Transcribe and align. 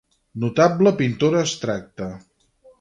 Notable 0.43 0.95
pintora 1.03 1.45
abstracta. 1.47 2.11